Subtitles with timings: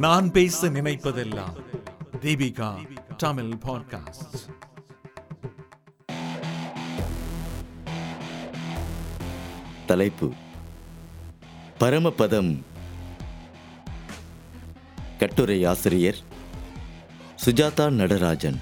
[0.00, 1.62] நான் பேச நினைப்பதெல்லாம்
[2.20, 2.86] தீபிகா
[3.16, 4.52] தமிழ் பாட்காஸ்ட்
[9.86, 10.32] தலைப்பு.
[11.80, 12.62] பரமபதம்.
[15.18, 16.16] கட்டுரை ஆசிரியர்
[17.44, 18.60] சுஜாதா நடராஜன்.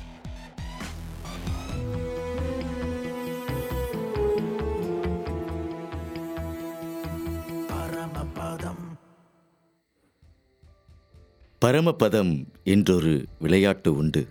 [11.68, 14.28] பரமபதம் என்றொரு விளையாட்டு உண்டு.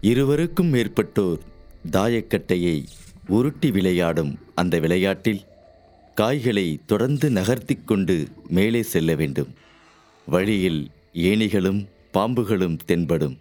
[0.00, 1.38] இருவருக்கும் மேற்பட்டோர்
[1.90, 2.84] தாயக்கட்டையை
[3.28, 5.40] உருட்டி விளையாடும் அந்த விளையாட்டில்
[6.14, 9.54] காய்களை தொடர்ந்து நகர்த்தி கொண்டு மேலே செல்ல வேண்டும்.
[10.26, 13.38] வழியில் ஏணிகளும் பாம்புகளும் தென்படும்.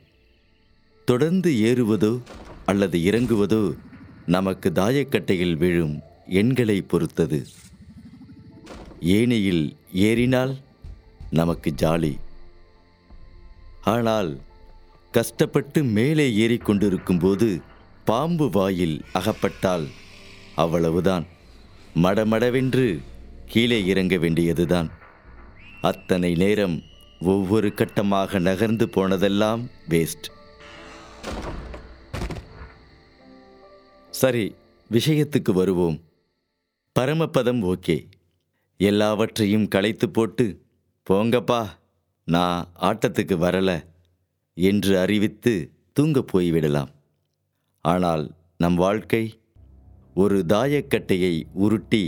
[1.06, 2.22] தொடர்ந்து ஏறுவதோ
[2.66, 3.76] அல்லது இறங்குவதோ
[4.26, 7.48] நமக்கு தாயக்கட்டையில் விழும் எண்களை பொறுத்தது.
[9.02, 10.58] ஏணியில் ஏறினால்
[11.32, 12.18] நமக்கு ஜாலி.
[13.84, 14.42] ஆனால்
[15.12, 17.62] கஷ்டப்பட்டு மேலே ஏறிக்கொண்டிருக்கும் போது
[18.06, 19.88] பாம்பு வாயில் அகப்பட்டால்
[20.56, 21.26] அவ்வளவுதான்.
[21.96, 23.00] மடமடவென்று
[23.46, 24.92] கீழே இறங்க வேண்டியதுதான்.
[25.82, 26.84] அத்தனை நேரம்
[27.20, 30.30] ஒவ்வொரு கட்டமாக நகர்ந்து போனதெல்லாம் வேஸ்ட்
[34.10, 34.56] சரி
[34.92, 36.02] விஷயத்துக்கு வருவோம்.
[37.00, 38.10] பரமபதம் ஓகே
[38.78, 40.66] எல்லாவற்றையும் களைத்து போட்டு
[41.10, 41.80] போங்கப்பா.
[42.34, 43.72] நான் ஆட்டத்துக்கு வரல
[44.58, 45.54] என்று அறிவித்து
[45.94, 46.92] தூங்கப் போய்விடலாம்.
[47.86, 48.24] ஆனால்
[48.58, 49.24] நம் வாழ்க்கை
[50.14, 52.04] ஒரு தாயக்கட்டையை உருட்டி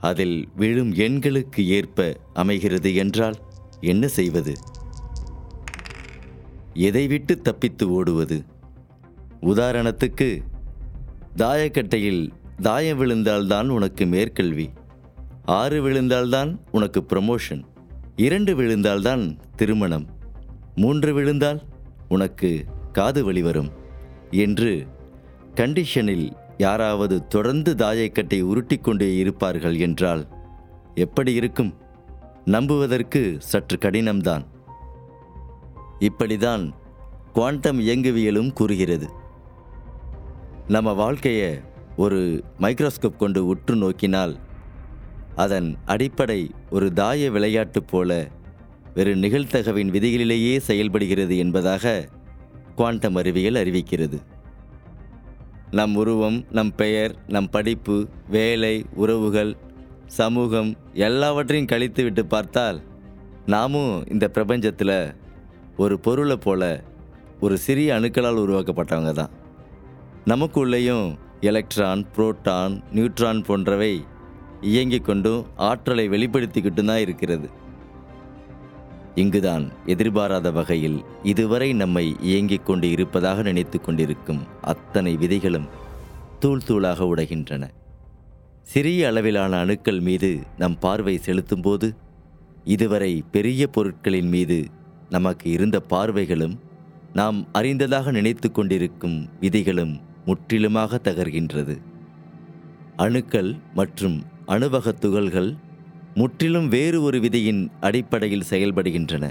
[0.00, 3.38] அதில் விழும் எண்களுக்கு ஏற்ப அமைகிறது என்றால்
[3.80, 4.54] என்ன செய்வது?
[6.88, 8.38] எதை விட்டு தப்பித்து ஓடுவது?
[9.42, 10.28] உதாரணத்துக்கு
[11.36, 12.22] தாயக்கட்டையில்
[12.62, 14.68] தாயம் விழுந்தால்தான் உனக்கு மேற்கல்வி
[15.58, 17.62] ஆறு விழுந்தால்தான் உனக்கு ப்ரமோஷன்
[18.18, 20.06] இரண்டு விழுந்தால்தான் திருமணம்.
[20.74, 21.62] மூன்று விழுந்தால்
[22.08, 23.70] உனக்கு காது வலி வரும்
[24.30, 24.86] என்று
[25.54, 30.26] கண்டிஷனில் யாராவது தொடர்ந்து தாயக்கட்டை உருட்டிக்கொண்டே இருப்பார்கள் என்றால்
[30.94, 31.74] எப்படி இருக்கும்?
[32.44, 34.44] நம்புவதற்கு சற்று கடினம்தான்.
[36.00, 36.72] இப்படிதான்
[37.32, 39.08] குவாண்டம் இயங்குவியலும் கூறுகிறது.
[40.68, 41.60] நம்ம வாழ்க்கையை
[41.96, 44.38] ஒரு மைக்ரோஸ்கோப் கொண்டு உற்று நோக்கினால்
[45.42, 46.40] அதன் அடிப்படை
[46.70, 48.28] ஒரு தாய விளையாட்டு போல
[48.94, 52.08] வெறு நிகழ்த்தகவின் விதிகளிலேயே செயல்படுகிறது என்பதாக
[52.74, 54.18] குவாண்டம் அறிவியல் அறிவிக்கிறது.
[55.70, 57.96] நம் உருவம் நம் பெயர் நம் படிப்பு
[58.28, 59.56] வேலை உறவுகள்
[60.06, 62.78] சமூகம் எல்லாவற்றையும் கழித்து விட்டு பார்த்தால்
[63.46, 65.14] நாமும் இந்த பிரபஞ்சத்தில்
[65.76, 66.62] ஒரு பொருளை போல
[67.40, 69.34] ஒரு சிறிய அணுக்களால் உருவாக்கப்பட்டவங்க தான்.
[70.26, 71.08] நமக்குள்ளேயும்
[71.40, 73.92] எலக்ட்ரான் புரோட்டான் நியூட்ரான் போன்றவை
[74.60, 77.50] இயங்கிக் கொண்டும் ஆற்றலை வெளிப்படுத்திக்கிட்டும் தான் இருக்கிறது.
[79.14, 85.68] இங்குதான் எதிர்பாராத வகையில் இதுவரை நம்மை இயங்கிக் கொண்டு இருப்பதாக நினைத்து கொண்டிருக்கும் அத்தனை விதைகளும்
[86.38, 87.70] தூள் தூளாக உடைகின்றன.
[88.62, 91.96] சிறிய அளவிலான அணுக்கள் மீது நம் பார்வை செலுத்தும்போது
[92.64, 94.66] இதுவரை பெரிய பொருட்களின் மீது
[95.08, 96.58] நமக்கு இருந்த பார்வைகளும்
[97.12, 101.78] நாம் அறிந்ததாக நினைத்து கொண்டிருக்கும் விதிகளும் முற்றிலுமாக தகர்கின்றது.
[102.96, 105.56] அணுக்கள் மற்றும் அணுவக துகள்கள்
[106.14, 109.24] முற்றிலும் வேறு ஒரு விதியின் அடிப்படையில் செயல்படுகின்றன.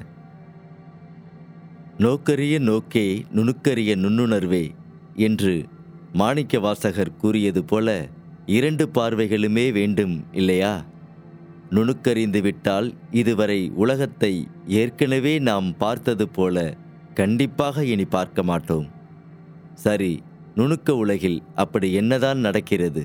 [1.97, 4.66] நோக்கரிய நோக்கே நுணுக்கரிய நுண்ணுணர்வே
[5.16, 5.66] என்று
[6.13, 8.07] மாணிக்க வாசகர் கூறியது போல
[8.45, 10.85] இரண்டு பார்வைகளுமே வேண்டும் இல்லையா?
[11.69, 16.75] நுணுக்கறிந்து விட்டால் இதுவரை உலகத்தை ஏற்கனவே நாம் பார்த்தது போல
[17.13, 18.88] கண்டிப்பாக இனி பார்க்க மாட்டோம்.
[19.73, 20.13] சரி
[20.56, 23.03] நுணுக்க உலகில் அப்படி என்னதான் நடக்கிறது?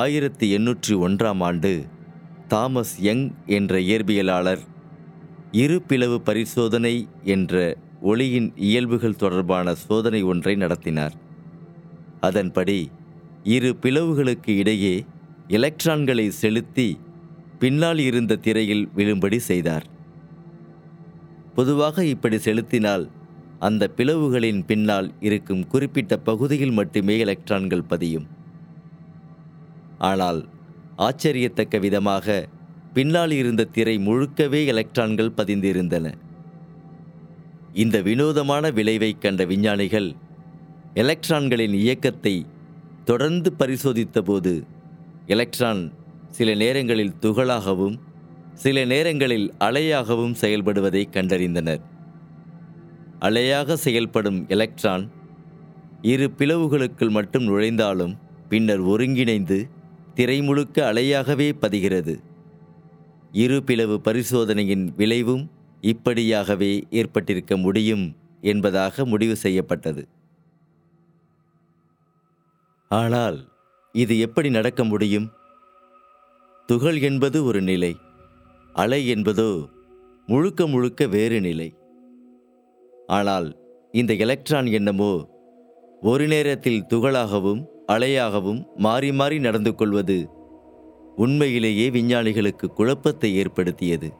[0.00, 1.70] ஆயிரத்தி எண்ணூற்றி ஒன்றாம் ஆண்டு
[2.48, 4.62] தாமஸ் யங் என்ற இயற்பியலாளர்
[5.62, 6.92] இரு பிளவு பரிசோதனை
[7.34, 11.14] என்ற ஒளியின் இயல்புகள் தொடர்பான சோதனை ஒன்றை நடத்தினார்.
[12.20, 12.78] அதன்படி
[13.56, 14.94] இரு பிளவுகளுக்கு இடையே
[15.48, 16.88] எலக்ட்ரான்களை செலுத்தி
[17.58, 19.86] பின்னால் இருந்த திரையில் விழும்படி செய்தார்.
[21.54, 23.10] பொதுவாக இப்படி செலுத்தினால்
[23.58, 28.26] அந்த பிளவுகளின் பின்னால் இருக்கும் குறிப்பிட்ட பகுதியில் மட்டுமே எலக்ட்ரான்கள் பதியும்.
[29.98, 30.48] ஆனால்
[30.98, 32.48] ஆச்சரியத்தக்க விதமாக
[32.92, 36.14] பின்னால் இருந்த திரை முழுக்கவே எலக்ட்ரான்கள் பதிந்திருந்தன.
[37.72, 40.14] இந்த வினோதமான விளைவை கண்ட விஞ்ஞானிகள்
[40.94, 42.46] எலக்ட்ரான்களின் இயக்கத்தை
[43.04, 44.64] தொடர்ந்து பரிசோதித்தபோது
[45.26, 45.92] எலக்ட்ரான்
[46.30, 47.96] சில நேரங்களில் துகளாகவும்
[48.54, 51.82] சில நேரங்களில் அலையாகவும் செயல்படுவதை கண்டறிந்தனர்.
[53.20, 55.10] அலையாக செயல்படும் எலக்ட்ரான்
[56.02, 58.14] இரு பிளவுகளுக்குள் மட்டும் நுழைந்தாலும்
[58.48, 59.68] பின்னர் ஒருங்கிணைந்து
[60.14, 62.14] திரை முழுக்க அலையாகவே பதிகிறது.
[63.32, 65.50] இருபிளவு பரிசோதனையின் விளைவும்
[65.80, 68.04] இப்படியாகவே ஏற்பட்டிருக்க முடியும்
[68.40, 70.08] என்பதாக முடிவு செய்யப்பட்டது.
[72.88, 73.38] ஆனால்
[73.92, 75.32] இது எப்படி நடக்க முடியும்?
[76.66, 77.92] துகள் என்பது ஒரு நிலை
[78.72, 79.68] அலை என்பதோ
[80.26, 81.68] முழுக்க முழுக்க வேறு நிலை.
[83.06, 83.48] ஆனால்
[83.92, 85.12] இந்த எலக்ட்ரான் என்னமோ
[86.00, 90.30] ஒரு நேரத்தில் துகளாகவும் அலையாகவும் மாறி மாறி நடந்து கொள்வது
[91.16, 94.12] உண்மையிலேயே விஞ்ஞானிகளுக்கு குழப்பத்தை ஏற்படுத்தியது.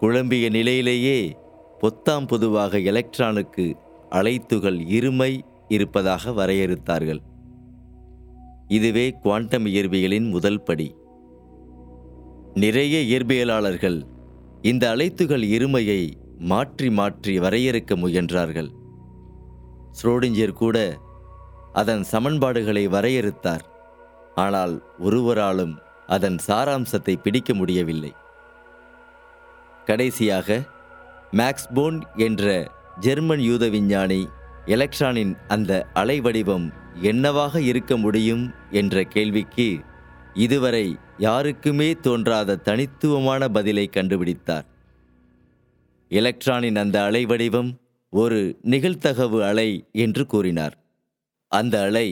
[0.00, 1.36] குழம்பிய நிலையிலேயே
[1.80, 3.74] பொத்தாம் பொதுவாக எலக்ட்ரானுக்கு
[4.10, 7.20] அலைத்துகள் இருமை இருப்பதாக வரையறுத்தார்கள்.
[8.68, 10.94] இதுவே குவாண்டம் இயற்பியலின் முதல் படி.
[12.54, 14.02] நிறைய இயற்பியலாளர்கள்
[14.62, 18.70] இந்த அலைத்துகள் இருமையை மாற்றி மாற்றி வரையறுக்க முயன்றார்கள்.
[19.92, 20.98] ஸ்ரோடிஞ்சர் கூட
[21.72, 23.64] அதன் சமன்பாடுகளை வரையறுத்தார்.
[24.34, 28.12] ஆனால் ஒருவராலும் அதன் சாராம்சத்தை பிடிக்க முடியவில்லை.
[29.84, 30.62] கடைசியாக
[31.32, 32.70] மேக்ஸ் போன் என்ற
[33.00, 34.28] ஜெர்மன் யூத விஞ்ஞானி
[34.64, 39.80] எலக்ட்ரானின் அந்த அலைவடிவம் என்னவாக இருக்க முடியும் என்ற கேள்விக்கு
[40.34, 44.66] இதுவரை யாருக்குமே தோன்றாத தனித்துவமான பதிலை கண்டுபிடித்தார்.
[46.08, 47.70] எலக்ட்ரானின் அந்த அலைவடிவம்
[48.10, 50.76] ஒரு நிகழ்த்தகவு அலை என்று கூறினார்.
[51.52, 52.08] அந்த அலை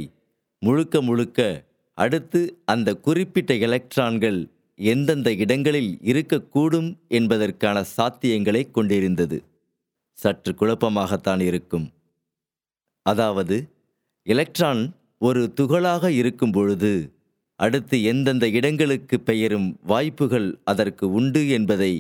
[0.59, 4.39] முழுக்க முழுக்க அடுத்து அந்த குறிப்பிட்ட எலக்ட்ரான்கள்
[4.79, 9.39] எந்தெந்த இடங்களில் இருக்கக்கூடும் என்பதற்கான சாத்தியங்களை கொண்டிருந்தது.
[10.19, 11.87] சற்று குழப்பமாகத்தான் இருக்கும்.
[13.03, 13.57] அதாவது
[14.27, 14.83] எலக்ட்ரான்
[15.19, 16.93] ஒரு துகளாக இருக்கும் பொழுது
[17.57, 21.93] அடுத்து எந்தெந்த இடங்களுக்கு பெயரும் வாய்ப்புகள் அதற்கு உண்டு என்பதை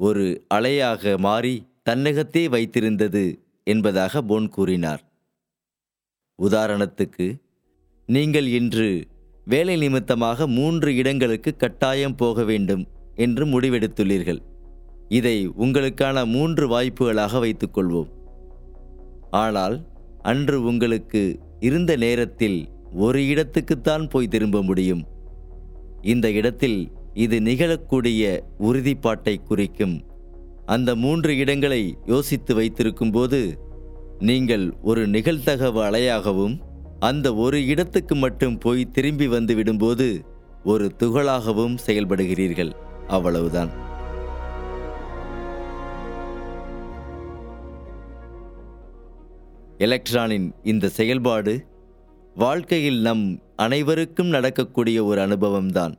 [0.00, 1.54] ஒரு அலையாக மாறி
[1.90, 3.24] தன்னகத்தே வைத்திருந்தது
[3.64, 5.02] என்பதாக போன் கூறினார்.
[6.38, 7.26] உதாரணத்துக்கு
[8.06, 9.06] நீங்கள் இன்று
[9.44, 14.40] வேலை நிமித்தமாக மூன்று இடங்களுக்கு கட்டாயம் போக வேண்டும் என்று முடிவெடுத்துள்ளீர்கள்.
[15.08, 18.10] இதை உங்களுக்கான மூன்று வாய்ப்புகளாக வைத்துக்கொள்வோம்.
[19.30, 19.76] ஆனால்
[20.22, 25.04] அன்று உங்களுக்கு இருந்த நேரத்தில் ஒரு இடத்துக்குத்தான் போய் திரும்ப முடியும்.
[26.02, 30.04] இந்த இடத்தில் இது நிகழக்கூடிய உறுதிப்பாட்டை குறிக்கும்.
[30.66, 33.40] அந்த மூன்று இடங்களை யோசித்து வைத்திருக்கும்போது
[34.22, 36.58] நீங்கள் ஒரு நிகழ்த்தகவு அலையாகவும்
[36.98, 40.20] அந்த ஒரு இடத்துக்கு மட்டும் போய் திரும்பி வந்து விடும்போது
[40.64, 42.72] ஒரு துகளாகவும் செயல்படுகிறீர்கள்.
[43.08, 43.70] அவ்வளவுதான்.
[49.78, 51.66] எலக்ட்ரானின் இந்த செயல்பாடு
[52.34, 55.94] வாழ்க்கையில் நம் அனைவருக்கும் நடக்கக்கூடிய ஒரு அனுபவம்தான்.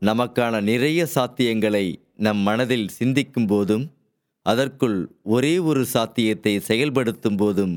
[0.00, 3.95] நமக்கான நிறைய சாத்தியங்களை நம் மனதில் சிந்திக்கும் போதும்
[4.46, 7.76] அதற்குள் ஒரே ஒரு சாத்தியத்தை செயல்படுத்தும் போதும்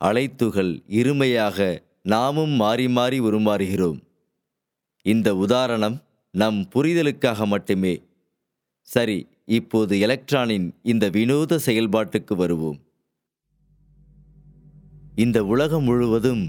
[0.00, 1.58] அலைத்துகள் இருமையாக
[2.02, 3.98] நாமும் மாறி மாறி உருமாறுகிறோம்.
[5.06, 5.96] இந்த உதாரணம்
[6.34, 7.94] நம் புரிதலுக்காக மட்டுமே.
[8.88, 12.78] சரி இப்போது எலக்ட்ரானின் இந்த வினோத செயல்பாட்டுக்கு வருவோம்.
[15.14, 16.44] இந்த உலகம் முழுவதும்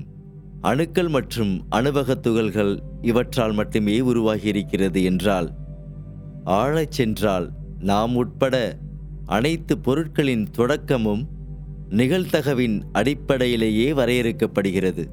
[0.61, 5.50] அணுக்கள் மற்றும் அணுவகத் துகள்கள் இவற்றால் மட்டுமே உருவாகியிருக்கிறது என்றால்
[6.45, 7.47] ஆழச் சென்றால்
[7.79, 8.56] நாம் உட்பட
[9.25, 11.27] அனைத்து பொருட்களின் தொடக்கமும்
[11.89, 15.06] நிகழ்தகவின் அடிப்படையிலேயே வரையறுக்கப்படுகிறது.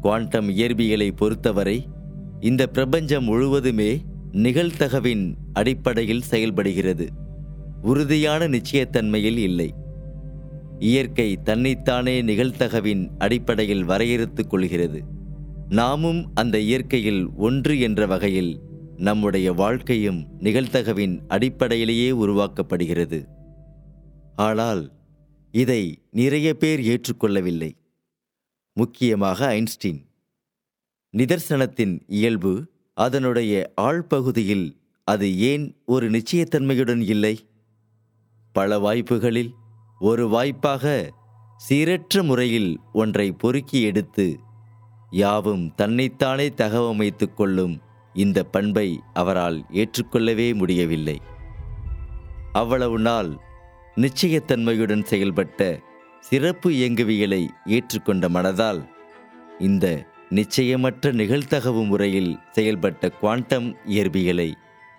[0.00, 1.86] குவாண்டம் இயற்பியலை பொறுத்தவரை
[2.40, 7.08] இந்த பிரபஞ்சம் முழுவதுமே நிகழ்தகவின் அடிப்படையில் செயல்படுகிறது.
[7.82, 9.74] உறுதியான நிச்சயத்தன்மையில் இல்லை.
[10.78, 15.02] இயற்கை தன்னைத்தானே நிகழ்தகவின் அடிப்படையில் வரையறுத்துக் கொள்கிறது.
[15.68, 18.60] நாமும் அந்த இயற்கையில் ஒன்று என்ற வகையில்
[18.96, 23.26] நம்முடைய வாழ்க்கையும் நிகழ்த்தகவின் அடிப்படையிலேயே உருவாக்கப்படுகிறது.
[24.36, 24.92] ஆனால்
[25.52, 27.72] இதை நிறைய பேர் ஏற்றுக்கொள்ளவில்லை.
[28.72, 30.06] முக்கியமாக ஐன்ஸ்டீன்.
[31.16, 37.48] நிதர்சனத்தின் இயல்பு அதனுடைய ஆழ்பகுதியில் அது ஏன் ஒரு நிச்சயத்தன்மையுடன் இல்லை?
[38.52, 39.50] பல வாய்ப்புகளில்
[39.98, 41.12] ஒரு வாய்ப்பாக
[41.68, 44.38] சீரற்ற முறையில் ஒன்றை பொறுக்கி எடுத்து
[45.10, 47.80] யாவும் தன்னைத்தானே தகவமைத்துக் கொள்ளும்
[48.14, 51.20] இந்த பண்பை அவரால் ஏற்றுக்கொள்ளவே முடியவில்லை.
[52.52, 53.30] அவ்வளவு நாள்
[53.96, 55.80] நிச்சயத்தன்மையுடன் செயல்பட்ட
[56.20, 58.88] சிறப்பு இயங்குவியலை ஏற்றுக்கொண்ட மனதால்
[59.58, 64.52] இந்த நிச்சயமற்ற நிகழ்த்தகவு முறையில் செயல்பட்ட குவாண்டம் இயற்பியலை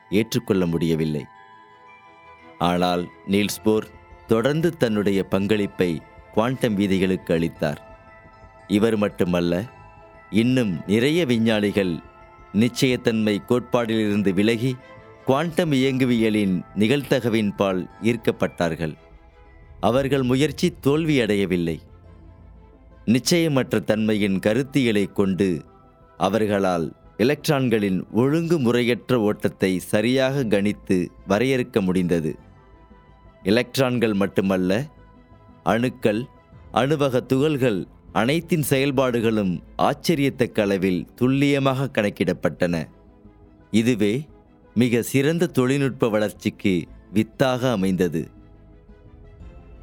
[0.10, 1.24] ஏற்றுக்கொள்ள முடியவில்லை.
[2.58, 3.88] ஆனால் நீல்ஸ் போர்
[4.28, 6.02] தொடர்ந்து தன்னுடைய பங்களிப்பை
[6.34, 7.82] குவாண்டம் வீதிகளுக்கு அளித்தார்.
[8.68, 9.64] இவர் மட்டுமல்ல
[10.30, 12.02] இன்னும் நிறைய விஞ்ஞானிகள்
[12.56, 14.72] நிச்சயத்தன்மை கோட்பாடிலிருந்து விலகி
[15.26, 18.94] குவாண்டம் இயங்குவியலின் நிகழ்த்தகவின்பால் ஈர்க்கப்பட்டார்கள்.
[19.80, 21.78] அவர்கள் முயற்சி தோல்வியடையவில்லை.
[23.06, 25.50] நிச்சயமற்ற தன்மையின் கருத்தியலை கொண்டு
[26.18, 30.98] அவர்களால் எலக்ட்ரான்களின் ஒழுங்குமுறையற்ற ஓட்டத்தை சரியாக கணித்து
[31.28, 32.32] வரையறுக்க முடிந்தது.
[33.44, 34.72] எலக்ட்ரான்கள் மட்டுமல்ல
[35.64, 36.22] அணுக்கள்
[36.72, 37.80] அணுவக துகள்கள்
[38.16, 42.76] அனைத்தின் செயல்பாடுகளும் ஆச்சரியத்தக்க அளவில் துல்லியமாக கணக்கிடப்பட்டன.
[43.72, 44.14] இதுவே
[44.74, 48.22] மிக சிறந்த தொழில்நுட்ப வளர்ச்சிக்கு வித்தாக அமைந்தது.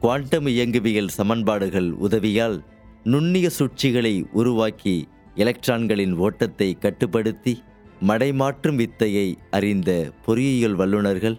[0.00, 2.56] குவாண்டம் இயங்குவியல் சமன்பாடுகள் உதவியால்
[3.04, 7.62] நுண்ணிய சுட்சிகளை உருவாக்கி எலக்ட்ரான்களின் ஓட்டத்தை கட்டுப்படுத்தி
[8.06, 9.90] மடைமாற்றும் வித்தையை அறிந்த
[10.24, 11.38] பொறியியல் வல்லுநர்கள்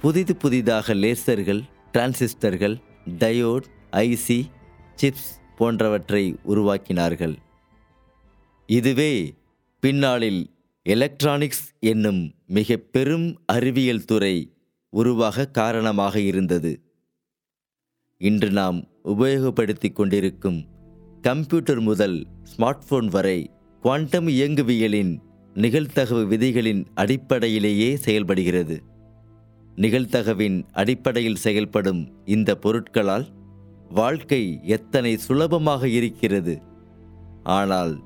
[0.00, 2.76] புதிது புதிதாக லேசர்கள் டிரான்சிஸ்டர்கள்
[3.18, 4.40] டயோட் ஐசி
[4.94, 7.36] சிப்ஸ் போன்றவற்றை உருவாக்கினார்கள்.
[8.68, 9.12] இதுவே
[9.82, 10.42] பின்னாளில்
[10.86, 12.20] எலக்ட்ரானிக்ஸ் என்னும்
[12.56, 14.36] மிக பெரும் அறிவியல் துறை
[14.92, 16.72] உருவாக காரணமாக இருந்தது.
[18.20, 20.60] இன்று நாம் உபயோகப்படுத்திக் கொண்டிருக்கும்
[21.22, 22.18] கம்ப்யூட்டர் முதல்
[22.50, 23.38] ஸ்மார்ட் போன் வரை
[23.82, 25.12] குவாண்டம் இயங்குவியலின்
[25.54, 28.76] நிகழ்த்தகவு விதிகளின் அடிப்படையிலேயே செயல்படுகிறது.
[29.76, 32.02] நிகழ்த்தகவின் அடிப்படையில் செயல்படும்
[32.34, 33.26] இந்த பொருட்களால்
[33.90, 36.62] வாழ்க்கை எத்தனை சுலபமாக இருக்கிறது.
[37.42, 38.02] ஆனால்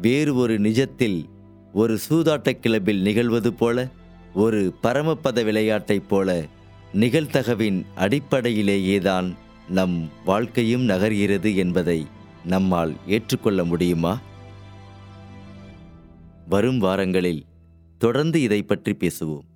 [0.00, 1.24] வேறு ஒரு நிஜத்தில்
[1.72, 3.88] ஒரு சூதாட்ட கிளப்பில் நிகழ்வது போல
[4.34, 6.46] ஒரு பரமபத விளையாட்டைப் போல
[6.94, 9.34] நிகழ்தகவின் அடிப்படையிலேயேதான்
[9.68, 12.06] நம் வாழ்க்கையும் நகர்கிறது என்பதை
[12.44, 14.20] நம்மால் ஏற்றுக்கொள்ள முடியுமா?
[16.48, 17.44] வரும் வாரங்களில்
[17.98, 19.46] தொடர்ந்து இதை பற்றி பேசுவோம்.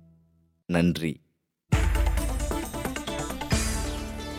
[0.67, 1.21] நன்றி.